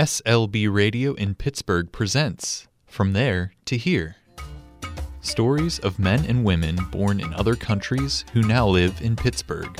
SLB 0.00 0.72
Radio 0.72 1.12
in 1.12 1.34
Pittsburgh 1.34 1.92
presents 1.92 2.66
From 2.86 3.12
There 3.12 3.52
to 3.66 3.76
Here. 3.76 4.16
Stories 5.20 5.78
of 5.80 5.98
men 5.98 6.24
and 6.24 6.42
women 6.42 6.78
born 6.90 7.20
in 7.20 7.34
other 7.34 7.54
countries 7.54 8.24
who 8.32 8.40
now 8.40 8.66
live 8.66 8.98
in 9.02 9.14
Pittsburgh. 9.14 9.78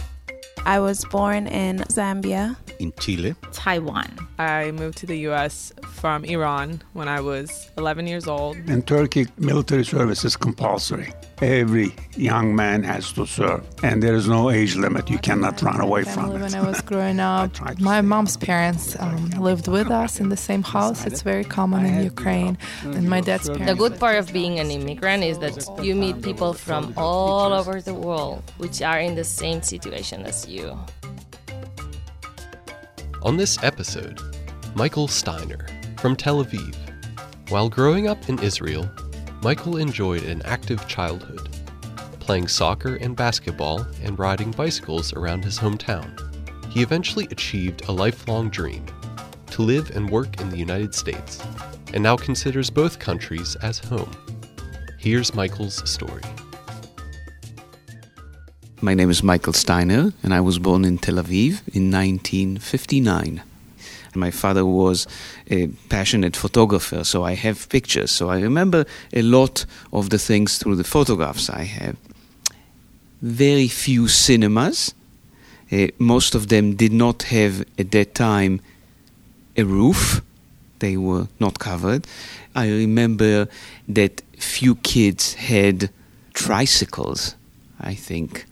I 0.67 0.79
was 0.79 1.07
born 1.07 1.47
in 1.47 1.79
Zambia. 1.89 2.55
in 2.79 2.93
Chile. 3.01 3.35
Taiwan. 3.51 4.15
I 4.39 4.73
moved 4.73 4.99
to 4.99 5.07
the 5.07 5.17
US 5.29 5.73
from 6.01 6.25
Iran 6.25 6.81
when 6.95 7.09
I 7.09 7.21
was 7.21 7.71
11 7.77 8.07
years 8.07 8.27
old. 8.27 8.57
In 8.69 8.81
Turkey, 8.83 9.27
military 9.37 9.85
service 9.85 10.25
is 10.25 10.35
compulsory. 10.35 11.13
Every 11.43 11.95
young 12.17 12.57
man 12.57 12.83
has 12.85 13.13
to 13.13 13.27
serve, 13.27 13.63
and 13.83 14.03
there 14.03 14.15
is 14.15 14.27
no 14.27 14.51
age 14.51 14.77
limit. 14.77 15.11
You 15.11 15.19
cannot 15.19 15.61
run 15.61 15.81
away 15.81 16.05
from 16.05 16.31
it. 16.31 16.41
when 16.41 16.55
I 16.55 16.63
was 16.67 16.81
growing 16.81 17.21
up. 17.35 17.51
My 17.81 18.01
mom's 18.01 18.37
parents 18.39 18.97
um, 18.99 19.31
lived 19.31 19.69
with 19.69 19.91
us 19.91 20.21
in 20.21 20.31
the 20.31 20.37
same 20.37 20.63
house. 20.63 21.05
It's 21.07 21.23
very 21.23 21.45
common 21.45 21.85
in 21.85 22.03
Ukraine. 22.03 22.57
And 22.85 23.09
my 23.09 23.21
dad's 23.21 23.49
parents. 23.49 23.67
The 23.67 23.75
good 23.75 24.01
part 24.01 24.17
of 24.17 24.33
being 24.33 24.59
an 24.59 24.71
immigrant 24.71 25.23
is 25.23 25.39
that 25.41 25.57
you 25.85 25.95
meet 25.95 26.23
people 26.23 26.55
from 26.55 26.95
all 26.97 27.53
over 27.53 27.81
the 27.83 27.95
world 27.95 28.43
which 28.57 28.81
are 28.81 29.01
in 29.01 29.15
the 29.17 29.25
same 29.25 29.61
situation 29.63 30.25
as 30.25 30.49
you. 30.49 30.79
On 33.23 33.37
this 33.37 33.63
episode, 33.63 34.19
Michael 34.75 35.09
Steiner 35.09 35.67
from 36.01 36.17
Tel 36.17 36.43
Aviv. 36.43 36.75
While 37.51 37.69
growing 37.69 38.09
up 38.09 38.31
in 38.31 38.39
Israel, 38.39 38.91
Michael 39.43 39.77
enjoyed 39.77 40.23
an 40.25 40.41
active 40.47 40.89
childhood, 40.89 41.51
playing 42.21 42.49
soccer 42.49 42.97
and 42.97 43.15
basketball 43.15 43.87
and 44.03 44.19
riding 44.19 44.51
bicycles 44.51 45.13
around 45.13 45.45
his 45.45 45.59
hometown. 45.59 46.09
He 46.73 46.81
eventually 46.81 47.29
achieved 47.31 47.87
a 47.87 47.93
lifelong 47.93 48.49
dream 48.49 48.87
to 49.51 49.63
live 49.63 49.95
and 49.95 50.09
work 50.09 50.41
in 50.41 50.49
the 50.49 50.57
United 50.57 50.95
States, 50.95 51.43
and 51.93 52.03
now 52.03 52.17
considers 52.17 52.71
both 52.71 52.99
countries 52.99 53.57
as 53.57 53.79
home. 53.79 54.11
Here's 54.97 55.35
Michael's 55.35 55.87
story. 55.91 56.23
My 58.81 58.95
name 58.95 59.11
is 59.11 59.23
Michael 59.23 59.53
Steiner, 59.53 60.15
and 60.23 60.33
I 60.33 60.41
was 60.41 60.59
born 60.59 60.87
in 60.87 60.97
Tel 60.97 61.17
Aviv 61.17 61.61
in 61.75 61.91
1959. 61.91 63.43
My 64.15 64.31
father 64.31 64.67
was 64.67 65.07
a 65.49 65.69
passionate 65.89 66.37
photographer, 66.37 67.05
so 67.05 67.25
I 67.25 67.35
have 67.35 67.69
pictures. 67.69 68.11
So 68.11 68.29
I 68.29 68.41
remember 68.41 68.85
a 69.13 69.23
lot 69.23 69.67
of 69.93 70.11
the 70.11 70.19
things 70.19 70.59
through 70.59 70.77
the 70.77 70.85
photographs 70.85 71.49
I 71.49 71.65
have. 71.65 71.97
Very 73.23 73.69
few 73.69 74.09
cinemas. 74.09 74.95
Uh, 75.71 75.89
most 75.99 76.35
of 76.35 76.49
them 76.49 76.75
did 76.75 76.93
not 76.93 77.25
have 77.25 77.65
at 77.79 77.93
that 77.93 78.15
time 78.15 78.61
a 79.57 79.65
roof. 79.65 80.23
They 80.81 80.97
were 80.97 81.29
not 81.39 81.59
covered. 81.59 82.07
I 82.55 82.69
remember 82.69 83.47
that 83.89 84.23
few 84.39 84.75
kids 84.77 85.35
had 85.35 85.91
tricycles, 86.35 87.37
I 87.79 87.95
think. 87.95 88.47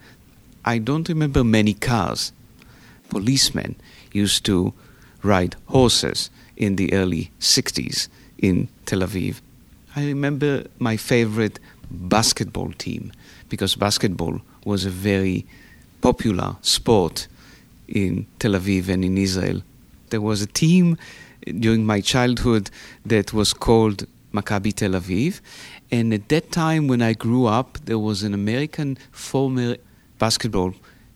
I 0.65 0.79
don't 0.79 1.09
remember 1.09 1.43
many 1.43 1.75
cars. 1.75 2.33
Policemen 3.09 3.77
used 4.13 4.45
to 4.45 4.75
ride 5.23 5.57
horses 5.67 6.31
in 6.57 6.77
the 6.77 6.93
early 6.93 7.31
60s 7.41 8.09
in 8.39 8.69
Tel 8.87 9.01
Aviv. 9.01 9.41
I 9.97 10.07
remember 10.07 10.65
my 10.79 10.97
favorite 10.97 11.59
basketball 11.91 12.73
team 12.73 13.13
because 13.49 13.75
basketball 13.75 14.41
was 14.65 14.85
a 14.85 14.91
very 14.91 15.47
popular 16.01 16.57
sport 16.63 17.27
in 17.89 18.27
Tel 18.39 18.53
Aviv 18.53 18.89
and 18.89 19.05
in 19.05 19.19
Israel. 19.19 19.63
There 20.11 20.21
was 20.21 20.43
a 20.43 20.47
team 20.47 20.99
during 21.59 21.87
my 21.87 22.01
childhood 22.01 22.71
that 23.07 23.33
was 23.33 23.53
called 23.53 24.07
Maccabi 24.33 24.75
Tel 24.75 24.91
Aviv, 24.91 25.41
and 25.91 26.13
at 26.13 26.29
that 26.29 26.53
time 26.53 26.87
when 26.87 27.01
I 27.01 27.15
grew 27.15 27.47
up, 27.47 27.79
there 27.85 27.99
was 27.99 28.23
an 28.23 28.35
American 28.35 28.99
former 29.11 29.77
basketball 30.19 30.75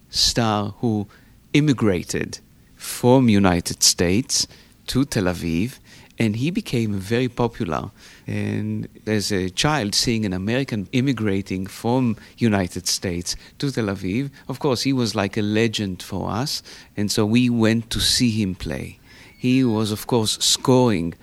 star 0.08 0.74
who 0.78 1.06
immigrated 1.52 2.38
from 2.82 3.28
United 3.28 3.82
States 3.82 4.46
to 4.88 5.04
Tel 5.04 5.24
Aviv 5.24 5.78
and 6.18 6.36
he 6.36 6.50
became 6.50 6.94
very 6.94 7.28
popular. 7.28 7.90
And 8.26 8.88
as 9.06 9.32
a 9.32 9.50
child 9.50 9.94
seeing 9.94 10.24
an 10.24 10.32
american 10.32 10.88
immigrating 10.92 11.66
from 11.66 12.16
united 12.36 12.86
states 12.86 13.34
to 13.58 13.70
tel 13.70 13.86
aviv. 13.86 14.30
Of 14.48 14.58
course 14.58 14.82
he 14.82 14.92
was 14.92 15.14
like 15.14 15.36
a 15.36 15.42
legend 15.42 16.02
for 16.02 16.30
us 16.30 16.62
and 16.96 17.10
so 17.10 17.24
we 17.24 17.48
went 17.50 17.90
to 17.90 18.00
see 18.00 18.30
him 18.30 18.54
play. 18.54 18.98
He 19.36 19.64
was 19.64 19.90
of 19.90 20.06
course 20.06 20.38
scoring 20.38 21.14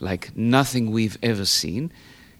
like 0.00 0.36
nothing 0.36 0.90
we've 0.90 1.18
ever 1.22 1.44
seen. 1.44 1.92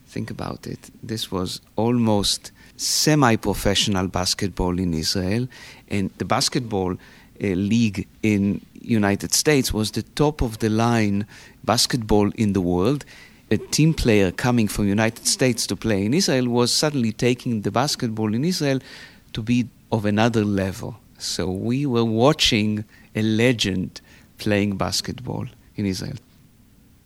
Think 0.06 0.30
about 0.30 0.66
it. 0.66 0.90
This 1.02 1.30
was 1.30 1.60
almost 1.76 2.50
semi-professional 2.76 4.08
basketball 4.08 4.78
in 4.78 4.92
israel 4.94 5.46
and 5.88 6.10
the 6.18 6.24
basketball 6.24 6.96
Eh, 7.40 7.54
league 7.54 8.06
in 8.22 8.60
United 8.80 9.32
States 9.32 9.72
was 9.72 9.92
the 9.92 10.02
top 10.02 10.42
of 10.42 10.58
the 10.58 10.68
line 10.68 11.26
basketball 11.64 12.30
in 12.36 12.52
the 12.52 12.60
world. 12.60 13.04
A 13.50 13.56
team 13.56 13.94
player 13.94 14.30
coming 14.30 14.68
from 14.68 14.86
United 14.86 15.26
States 15.26 15.66
to 15.66 15.76
play 15.76 16.04
in 16.04 16.14
Israel 16.14 16.48
was 16.48 16.72
suddenly 16.72 17.12
taking 17.12 17.62
the 17.62 17.70
basketball 17.70 18.34
in 18.34 18.44
Israel 18.44 18.80
to 19.32 19.42
be 19.42 19.68
of 19.90 20.04
another 20.04 20.44
level. 20.44 20.96
So 21.18 21.50
we 21.50 21.86
were 21.86 22.04
watching 22.04 22.84
a 23.14 23.22
legend 23.22 24.00
playing 24.38 24.76
basketball 24.76 25.46
in 25.76 25.86
Israel. 25.86 26.16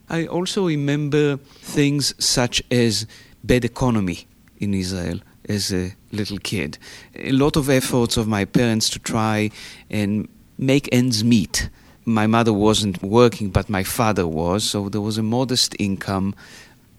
I 0.09 0.27
also 0.27 0.67
remember 0.67 1.37
things 1.37 2.15
such 2.25 2.63
as 2.71 3.07
bad 3.45 3.65
economy 3.65 4.27
in 4.59 4.75
Israel 4.75 5.21
as 5.49 5.73
a 5.73 5.95
little 6.13 6.39
kid. 6.39 6.79
A 7.15 7.33
lot 7.33 7.57
of 7.57 7.69
efforts 7.71 8.17
of 8.17 8.27
my 8.29 8.45
parents 8.45 8.89
to 8.91 8.99
try 8.99 9.51
and 9.91 10.29
make 10.59 10.89
ends 10.93 11.23
meet. 11.25 11.69
My 12.05 12.27
mother 12.27 12.53
wasn't 12.53 13.03
working, 13.03 13.51
but 13.51 13.69
my 13.69 13.83
father 13.83 14.27
was, 14.27 14.65
so 14.65 14.89
there 14.89 15.01
was 15.01 15.19
a 15.19 15.23
modest 15.23 15.75
income. 15.79 16.35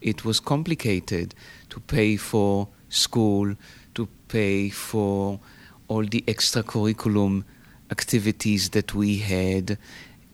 It 0.02 0.26
was 0.26 0.40
complicated 0.40 1.34
to 1.70 1.80
pay 1.80 2.18
for 2.18 2.68
school, 2.90 3.56
to 3.96 4.08
pay 4.28 4.70
for 4.70 5.40
all 5.88 6.04
the 6.04 6.24
extracurriculum 6.28 7.44
activities 7.90 8.70
that 8.72 8.94
we 8.94 9.20
had. 9.20 9.78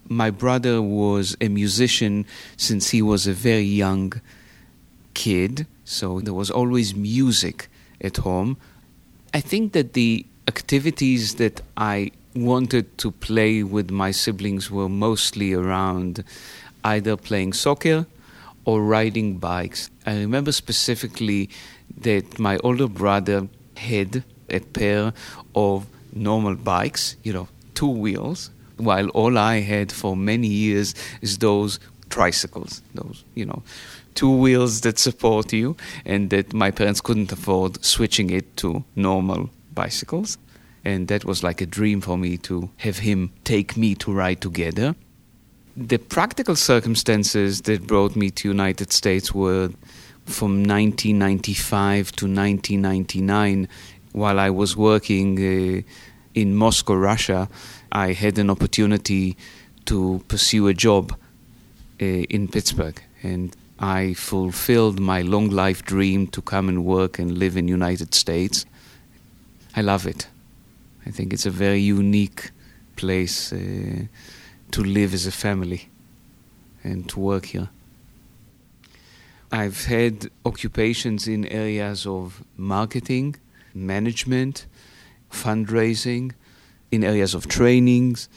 My 0.09 0.31
brother 0.31 0.81
was 0.81 1.37
a 1.39 1.47
musician 1.47 2.25
since 2.57 2.89
he 2.89 3.01
was 3.01 3.27
a 3.27 3.33
very 3.33 3.61
young 3.63 4.13
kid, 5.13 5.67
so 5.85 6.19
there 6.19 6.33
was 6.33 6.49
always 6.49 6.95
music 6.95 7.69
at 8.03 8.17
home. 8.17 8.57
I 9.33 9.39
think 9.39 9.73
that 9.73 9.93
the 9.93 10.25
activities 10.47 11.35
that 11.35 11.61
I 11.77 12.11
wanted 12.35 12.97
to 12.97 13.11
play 13.11 13.63
with 13.63 13.91
my 13.91 14.11
siblings 14.11 14.69
were 14.69 14.89
mostly 14.89 15.53
around 15.53 16.23
either 16.83 17.15
playing 17.15 17.53
soccer 17.53 18.05
or 18.65 18.83
riding 18.83 19.37
bikes. 19.37 19.89
I 20.05 20.17
remember 20.17 20.51
specifically 20.51 21.49
that 21.97 22.39
my 22.39 22.57
older 22.57 22.87
brother 22.87 23.47
had 23.77 24.23
a 24.49 24.59
pair 24.59 25.13
of 25.55 25.85
normal 26.13 26.55
bikes, 26.55 27.15
you 27.23 27.33
know, 27.33 27.47
two 27.73 27.89
wheels, 27.89 28.49
while 28.77 29.09
all 29.09 29.37
I 29.37 29.59
had 29.59 29.91
for 29.91 30.15
many 30.15 30.47
years 30.47 30.95
is 31.21 31.37
those 31.37 31.79
tricycles, 32.13 32.83
those, 32.93 33.25
you 33.33 33.45
know, 33.45 33.63
two 34.13 34.29
wheels 34.29 34.81
that 34.81 34.99
support 34.99 35.51
you, 35.51 35.75
and 36.05 36.29
that 36.29 36.53
my 36.53 36.69
parents 36.69 37.01
couldn't 37.01 37.31
afford 37.31 37.83
switching 37.83 38.29
it 38.29 38.55
to 38.57 38.83
normal 38.95 39.49
bicycles. 39.73 40.37
And 40.85 41.07
that 41.07 41.25
was 41.25 41.43
like 41.43 41.59
a 41.59 41.65
dream 41.65 42.01
for 42.01 42.17
me 42.17 42.37
to 42.49 42.69
have 42.77 42.99
him 42.99 43.31
take 43.43 43.75
me 43.75 43.95
to 43.95 44.13
ride 44.13 44.41
together. 44.41 44.95
The 45.75 45.97
practical 45.97 46.55
circumstances 46.55 47.61
that 47.61 47.87
brought 47.87 48.15
me 48.15 48.29
to 48.29 48.47
United 48.47 48.91
States 48.91 49.33
were 49.33 49.69
from 50.25 50.63
1995 50.63 52.11
to 52.17 52.25
1999 52.25 53.67
while 54.11 54.39
I 54.39 54.51
was 54.51 54.77
working 54.77 55.39
uh, 55.39 55.81
in 56.35 56.55
Moscow, 56.55 56.93
Russia, 56.93 57.49
I 57.91 58.13
had 58.13 58.37
an 58.37 58.51
opportunity 58.51 59.35
to 59.85 60.23
pursue 60.27 60.67
a 60.67 60.73
job 60.73 61.15
in 62.03 62.47
Pittsburgh, 62.47 63.01
and 63.21 63.55
I 63.79 64.13
fulfilled 64.13 64.99
my 64.99 65.21
long 65.21 65.49
life 65.49 65.83
dream 65.83 66.27
to 66.27 66.41
come 66.41 66.69
and 66.69 66.85
work 66.85 67.19
and 67.19 67.37
live 67.37 67.57
in 67.57 67.67
United 67.67 68.13
States. 68.13 68.65
I 69.75 69.81
love 69.81 70.07
it. 70.07 70.27
I 71.05 71.11
think 71.11 71.33
it's 71.33 71.45
a 71.45 71.51
very 71.51 71.81
unique 71.81 72.51
place 72.95 73.51
uh, 73.51 74.05
to 74.71 74.83
live 74.83 75.13
as 75.13 75.27
a 75.27 75.31
family 75.31 75.89
and 76.83 77.09
to 77.09 77.19
work 77.19 77.47
here. 77.47 77.69
I've 79.51 79.85
had 79.85 80.29
occupations 80.45 81.27
in 81.27 81.45
areas 81.45 82.07
of 82.07 82.43
marketing, 82.57 83.35
management, 83.73 84.65
fundraising, 85.31 86.31
in 86.91 87.03
areas 87.03 87.33
of 87.33 87.47
trainings. 87.47 88.29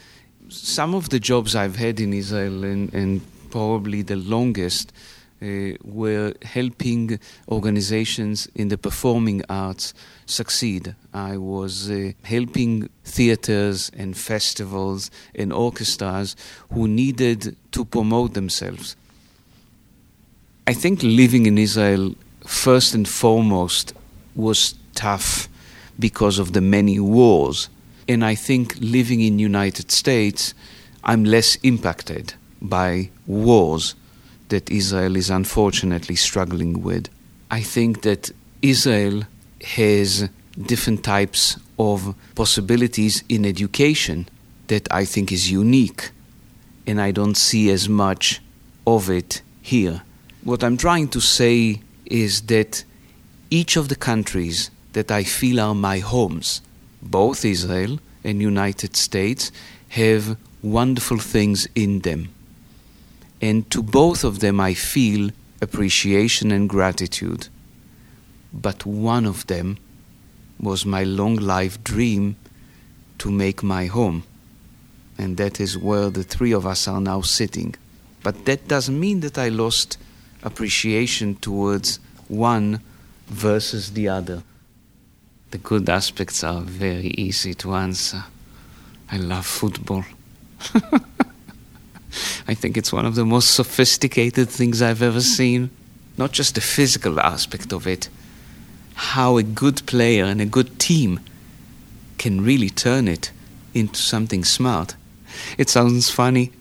Some 0.49 0.95
of 0.95 1.09
the 1.09 1.21
jobs 1.21 1.55
I've 1.55 1.77
had 1.77 2.01
in 2.01 2.13
Israel 2.13 2.65
and, 2.65 2.93
and 2.93 3.21
probably 3.57 4.03
the 4.03 4.17
longest, 4.17 4.93
uh, 5.41 5.73
were 5.83 6.35
helping 6.43 7.19
organizations 7.49 8.49
in 8.55 8.69
the 8.69 8.77
performing 8.77 9.41
arts 9.49 9.95
succeed. 10.27 10.95
I 11.15 11.39
was 11.39 11.91
uh, 11.91 12.13
helping 12.23 12.91
theaters 13.03 13.91
and 13.97 14.15
festivals 14.15 15.11
and 15.35 15.55
orchestras 15.55 16.37
who 16.71 16.87
needed 16.87 17.57
to 17.73 17.85
promote 17.87 18.35
themselves. 18.35 18.95
I 20.67 20.75
think 20.75 21.03
living 21.03 21.47
in 21.47 21.57
Israel, 21.57 22.15
first 22.47 22.95
and 22.95 23.09
foremost, 23.09 23.95
was 24.35 24.75
tough 24.95 25.49
because 25.99 26.39
of 26.39 26.53
the 26.53 26.61
many 26.61 27.01
wars. 27.01 27.71
And 28.07 28.23
I 28.23 28.35
think 28.35 28.77
living 28.81 29.23
in 29.23 29.39
United 29.39 29.91
States, 29.91 30.53
I'm 31.05 31.25
less 31.25 31.57
impacted 31.63 32.35
by 32.61 33.11
wars 33.27 33.95
that 34.49 34.71
Israel 34.71 35.17
is 35.17 35.31
unfortunately 35.31 36.17
struggling 36.17 36.83
with. 36.83 37.09
I 37.51 37.61
think 37.61 38.03
that 38.03 38.31
Israel 38.63 39.25
has 39.63 40.29
different 40.61 41.05
types 41.05 41.59
of 41.79 42.15
possibilities 42.35 43.23
in 43.29 43.45
education 43.45 44.29
that 44.69 44.93
I 44.93 45.05
think 45.05 45.31
is 45.31 45.51
unique, 45.51 46.11
and 46.87 47.01
I 47.01 47.11
don't 47.11 47.37
see 47.37 47.71
as 47.71 47.89
much 47.89 48.41
of 48.87 49.11
it 49.11 49.43
here. 49.63 50.03
What 50.43 50.63
I'm 50.63 50.77
trying 50.77 51.09
to 51.09 51.21
say 51.21 51.81
is 52.05 52.43
that 52.43 52.85
each 53.51 53.77
of 53.77 53.89
the 53.89 53.97
countries 53.97 54.71
that 54.93 55.11
I 55.11 55.25
feel 55.25 55.61
are 55.61 55.75
my 55.75 55.99
homes, 55.99 56.63
both 57.03 57.45
Israel 57.45 57.99
and 58.25 58.41
United 58.41 58.97
States, 58.97 59.53
have 59.91 60.37
wonderful 60.63 61.19
things 61.19 61.69
in 61.75 62.01
them. 62.01 62.29
And 63.41 63.71
to 63.71 63.83
both 63.83 64.25
of 64.25 64.41
them 64.41 64.61
I 64.61 64.75
feel 64.75 65.31
appreciation 65.61 66.51
and 66.51 66.69
gratitude. 66.69 67.49
But 68.53 68.87
one 68.87 69.27
of 69.27 69.47
them 69.47 69.79
was 70.59 70.87
my 70.87 71.05
long 71.05 71.37
life 71.37 71.83
dream 71.85 72.37
to 73.19 73.31
make 73.31 73.63
my 73.63 73.87
home. 73.87 74.25
And 75.19 75.37
that 75.37 75.61
is 75.61 75.79
where 75.79 76.11
the 76.11 76.23
three 76.23 76.53
of 76.53 76.67
us 76.67 76.87
are 76.89 77.01
now 77.01 77.23
sitting. 77.23 77.75
But 78.23 78.45
that 78.47 78.69
doesn't 78.69 78.99
mean 78.99 79.21
that 79.21 79.39
I 79.39 79.49
lost 79.49 79.99
appreciation 80.43 81.37
towards 81.37 82.01
one 82.29 82.81
versus 83.29 83.93
the 83.93 84.09
other. 84.09 84.43
The 85.51 85.59
good 85.59 85.89
aspects 85.89 86.43
are 86.45 86.61
very 86.61 87.15
easy 87.17 87.55
to 87.55 87.75
answer. 87.75 88.25
I 89.11 89.19
love 89.19 89.47
football. 89.47 90.05
I 92.49 92.55
think 92.55 92.77
it's 92.77 92.93
one 92.93 93.07
of 93.07 93.15
the 93.15 93.25
most 93.25 93.55
sophisticated 93.55 94.49
things 94.49 94.81
I've 94.81 95.03
ever 95.03 95.19
hmm. 95.19 95.21
seen. 95.21 95.71
Not 96.17 96.33
just 96.33 96.55
the 96.55 96.61
physical 96.61 97.21
aspect 97.21 97.73
of 97.73 97.87
it, 97.87 98.09
how 98.95 99.37
a 99.37 99.43
good 99.43 99.85
player 99.85 100.25
and 100.25 100.41
a 100.41 100.47
good 100.47 100.79
team 100.79 101.21
can 102.17 102.43
really 102.43 102.71
turn 102.71 103.07
it 103.07 103.31
into 103.75 104.01
something 104.01 104.43
smart. 104.43 104.97
It 105.59 105.69
sounds 105.69 106.09
funny 106.09 106.53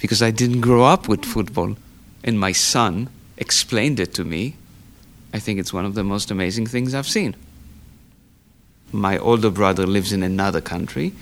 because 0.00 0.22
I 0.22 0.32
didn't 0.32 0.60
grow 0.60 0.84
up 0.84 1.06
with 1.08 1.24
hmm. 1.24 1.30
football, 1.30 1.76
and 2.24 2.40
my 2.40 2.52
son 2.52 3.08
explained 3.36 4.00
it 4.00 4.14
to 4.14 4.24
me. 4.24 4.56
I 5.32 5.38
think 5.38 5.58
it's 5.58 5.72
one 5.72 5.84
of 5.84 5.94
the 5.94 6.04
most 6.04 6.30
amazing 6.30 6.66
things 6.66 6.94
I've 6.94 7.08
seen. 7.08 7.36
My 8.92 9.18
older 9.18 9.50
brother 9.50 9.86
lives 9.86 10.12
in 10.12 10.22
another 10.22 10.60
country, 10.60 11.12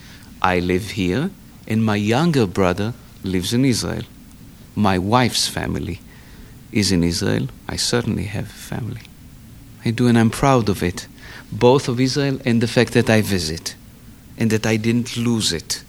I 0.40 0.58
live 0.58 0.90
here, 0.90 1.30
and 1.66 1.84
my 1.84 1.96
younger 1.96 2.46
brother 2.46 2.94
lives 3.24 3.52
in 3.52 3.64
Israel. 3.64 4.02
My 4.74 4.98
wife's 4.98 5.48
family 5.48 6.00
is 6.72 6.90
in 6.90 7.04
Israel. 7.04 7.48
I 7.68 7.76
certainly 7.76 8.24
have 8.24 8.46
a 8.46 8.48
family. 8.48 9.02
I 9.84 9.90
do, 9.90 10.08
and 10.08 10.18
I'm 10.18 10.30
proud 10.30 10.68
of 10.68 10.82
it, 10.82 11.06
both 11.50 11.88
of 11.88 12.00
Israel 12.00 12.38
and 12.44 12.60
the 12.60 12.68
fact 12.68 12.92
that 12.94 13.10
I 13.10 13.20
visit, 13.20 13.74
and 14.38 14.50
that 14.50 14.66
I 14.66 14.76
didn't 14.76 15.16
lose 15.16 15.52
it, 15.52 15.84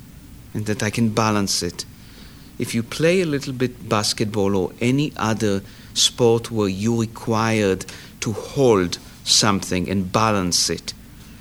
and 0.53 0.65
that 0.65 0.83
I 0.83 0.89
can 0.89 1.09
balance 1.09 1.63
it. 1.63 1.85
If 2.59 2.75
you 2.75 2.83
play 2.83 3.21
a 3.21 3.25
little 3.25 3.53
bit 3.53 3.87
basketball 3.89 4.55
or 4.55 4.71
any 4.81 5.13
other 5.17 5.61
sport 5.93 6.51
where 6.51 6.67
you're 6.67 7.01
required 7.01 7.85
to 8.21 8.33
hold 8.33 8.97
something 9.23 9.89
and 9.89 10.11
balance 10.11 10.69
it, 10.69 10.93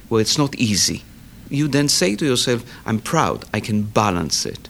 where 0.09 0.21
it's 0.21 0.39
not 0.39 0.55
easy, 0.55 1.03
you 1.51 1.69
then 1.69 1.89
say 1.89 2.17
to 2.17 2.25
yourself, 2.25 2.65
I'm 2.87 2.99
proud, 2.99 3.45
I 3.53 3.61
can 3.61 3.83
balance 3.83 4.47
it. 4.47 4.69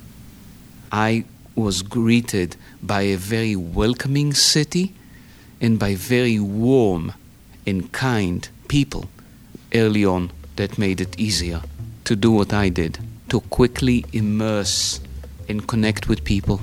I 0.94 1.24
was 1.54 1.80
greeted 1.80 2.56
by 2.82 3.00
a 3.02 3.16
very 3.16 3.56
welcoming 3.56 4.34
city 4.34 4.92
and 5.58 5.78
by 5.78 5.94
very 5.94 6.38
warm 6.38 7.14
and 7.66 7.90
kind 7.92 8.46
people 8.68 9.08
early 9.74 10.04
on 10.04 10.30
that 10.56 10.76
made 10.76 11.00
it 11.00 11.18
easier 11.18 11.62
to 12.04 12.14
do 12.14 12.30
what 12.30 12.52
I 12.52 12.68
did, 12.68 12.98
to 13.30 13.40
quickly 13.40 14.04
immerse 14.12 15.00
and 15.48 15.66
connect 15.66 16.10
with 16.10 16.24
people. 16.24 16.60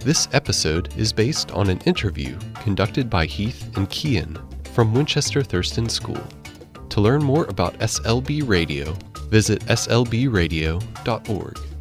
This 0.00 0.26
episode 0.32 0.92
is 0.96 1.12
based 1.12 1.52
on 1.52 1.70
an 1.70 1.78
interview 1.82 2.36
conducted 2.56 3.08
by 3.08 3.26
Heath 3.26 3.64
and 3.76 3.88
Kian 3.90 4.36
from 4.74 4.92
Winchester 4.92 5.42
Thurston 5.42 5.88
School. 5.88 6.22
To 6.88 7.00
learn 7.00 7.22
more 7.22 7.44
about 7.44 7.78
SLB 7.78 8.46
Radio, 8.48 8.96
visit 9.34 9.66
slbradio.org. 9.66 11.73